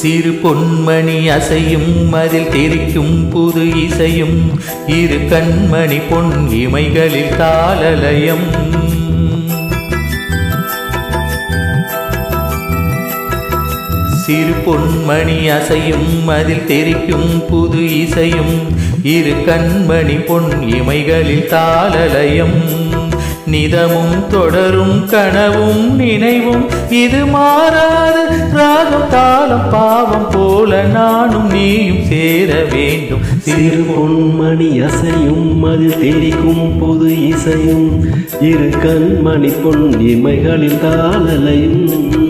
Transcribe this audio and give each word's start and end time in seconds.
சிறு 0.00 0.32
பொன்மணி 0.42 1.16
அசையும் 1.28 1.90
அதில் 2.14 2.50
தெரிக்கும் 2.50 3.14
புது 3.32 3.64
இசையும் 3.82 4.38
இரு 4.96 5.18
கண்மணி 5.30 5.98
பொன் 6.10 6.32
இமைகளில் 6.60 7.34
தாளலயம் 7.36 8.46
சிறு 14.22 14.54
பொன்மணி 14.64 15.38
அசையும் 15.50 16.10
அதில் 16.30 16.66
தெரிக்கும் 16.66 17.30
புது 17.50 17.82
இசையும் 17.96 18.54
இரு 19.10 19.34
கண்மணி 19.46 20.18
பொன் 20.26 20.50
இமைகளில் 20.70 21.48
தாளலயம் 21.48 22.58
நிதமும் 23.50 24.26
தொடரும் 24.28 25.06
கனவும் 25.06 25.96
நினைவும் 25.96 26.64
இது 26.90 27.26
மாறாது. 27.26 28.22
ராகம் 28.52 29.08
தாளம் 29.10 29.70
பாவம் 29.70 30.28
போல 30.30 30.82
நானும் 30.82 31.50
நீயும் 31.52 32.04
சேர 32.04 32.62
வேண்டும். 32.72 33.24
சிறு 33.38 33.84
பொன்மணி 33.90 34.70
அசையும் 34.88 35.62
அது 35.62 35.88
தெரிக்கும் 36.00 36.78
பொது 36.78 37.10
இசையும். 37.28 37.88
இரு 38.40 38.68
கண்மணி 38.84 39.52
பொன் 39.62 39.86
இமைகளில் 40.00 40.80
தாளலையும். 40.80 42.29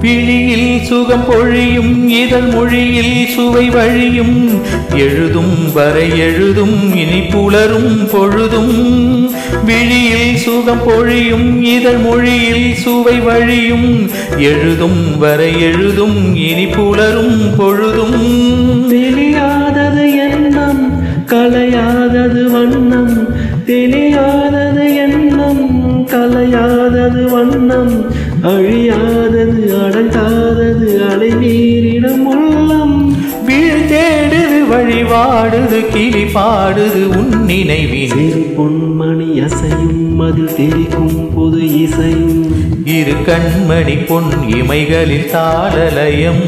பிழியில் 0.00 0.82
சுகம் 0.82 1.24
பொழியும் 1.28 2.08
இதழ் 2.08 2.52
மொழியில் 2.52 3.26
சுவை 3.26 3.70
வழியும் 3.70 4.60
எழுதும் 4.94 5.72
வரை 5.72 6.18
எழுதும் 6.18 6.96
இனி 6.96 7.20
புலரும் 7.20 8.08
பொழுதும். 8.12 9.30
விழியில் 9.64 10.36
சுகம் 10.36 10.82
பொழியும் 10.86 11.62
இதழ் 11.62 11.96
மொழியில் 11.96 12.74
சுவை 12.74 13.18
வழியும் 13.18 14.10
எழுதும் 14.38 15.18
வரை 15.18 15.60
எழுதும் 15.60 16.36
இனி 16.36 16.66
புலரும் 16.66 17.56
பொழுதும். 17.56 18.88
தெரியாதது 18.88 20.16
எண்ணம் 20.16 21.02
கலையாதது 21.26 22.50
வண்ணம். 22.50 23.34
தெரியாதது 23.66 24.94
எண்ணம் 24.94 26.06
கலையாதது 26.06 27.30
வண்ணம். 27.30 28.28
அழியா 28.42 28.99
வழிபாடுது 35.10 35.88
கிளி 35.88 36.24
பாடுது 36.24 37.04
உன் 37.16 37.44
நினைவின் 37.44 38.08
சிறு 38.08 38.54
பொன்மணி 38.58 39.28
அசையும் 39.40 40.18
அதில் 40.18 40.54
தெரிக்கும் 40.54 41.34
பொது 41.34 41.82
இசையும். 41.82 42.86
இரு 42.86 43.12
கண்மணி 43.12 44.06
பொன் 44.06 44.30
இமைகளில் 44.48 45.30
தாளலயம். 45.30 46.44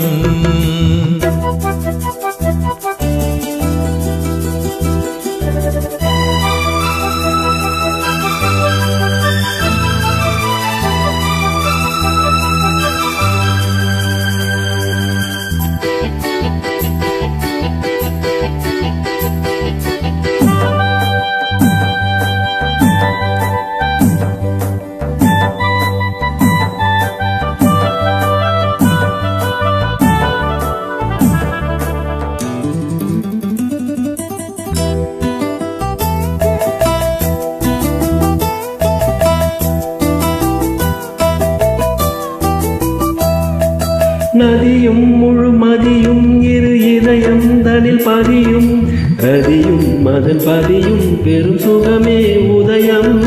நதியும் 44.32 45.04
முழுமதியும் 45.22 46.42
இரு 46.42 46.94
இதயம் 46.94 47.62
தனில் 47.62 48.02
பதியும். 48.04 48.88
ரதியும் 49.16 50.06
அதன் 50.06 50.40
பதியும் 50.44 51.22
பெரும் 51.24 51.58
சுகமே 51.58 52.36
உதயம். 52.36 53.20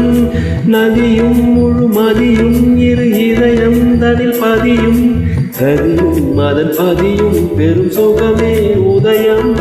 நதியும் 0.66 1.40
முழுமதியும் 1.58 2.78
இரு 2.78 3.28
இதயம் 3.28 4.00
தனில் 4.00 4.36
பதியும். 4.40 5.24
ரதியும் 5.60 6.38
அதன் 6.38 6.74
பதியும் 6.78 7.56
பெரும் 7.56 7.92
சுகமே 7.92 8.56
உதயம். 8.76 9.54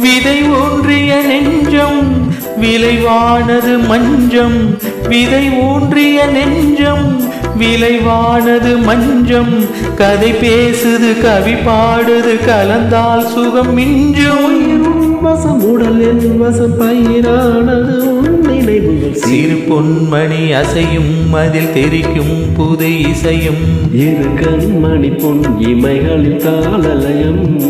விதை 0.00 0.42
ஒன்றிய 0.42 1.22
நெஞ்சம் 1.26 2.30
விளைவானது 2.60 3.86
மஞ்சம். 3.88 4.78
விதை 5.08 5.50
ஊன்றிய 5.50 6.26
நெஞ்சம் 6.26 7.20
விளைவானது 7.62 8.76
மஞ்சம். 8.76 9.64
கதை 9.96 10.32
பேசுது 10.32 11.20
கவி 11.22 11.52
பாடுது 11.52 12.34
கலந்தால் 12.46 13.26
சுகம் 13.26 13.78
மிஞ்சும். 13.78 14.80
வசம் 15.22 15.62
உடல் 15.64 16.00
என் 16.00 16.38
வசம் 16.38 16.80
பயிரானது. 16.80 18.10
நினைவுகள் 18.46 19.14
சிறு 19.14 19.64
பொன்மணி 19.68 20.52
அசையும் 20.52 21.32
அதில் 21.32 21.72
தெரிக்கும் 21.72 22.52
புது 22.56 23.00
இசையும். 23.00 23.64
இரு 23.92 24.28
கண்மணி 24.40 25.20
பொன் 25.20 25.42
இமைகளில் 25.58 26.36
தாளலயம். 26.36 27.60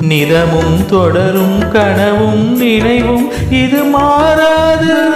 நிதமும் 0.00 0.86
தொடரும் 0.90 1.58
கனவும் 1.72 2.56
நினைவும் 2.56 3.28
இது 3.50 3.82
மாறாது. 3.84 5.07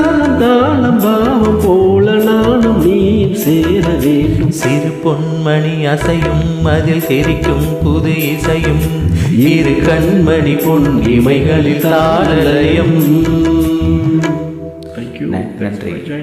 சேர 3.42 3.88
வேண்டும். 3.88 4.50
சிறு 4.50 4.90
பொன்மணி 5.04 5.84
அசையும் 5.86 6.64
அதில் 6.64 7.06
தெரிக்கும் 7.06 7.66
புது 7.82 8.32
இசையும். 8.32 8.84
இரு 9.38 9.70
கண்மணி 9.70 10.66
பொன் 10.66 11.02
இமைகளில் 11.04 11.80
தாளலயம். 11.80 13.30
நன்றி. 15.58 16.02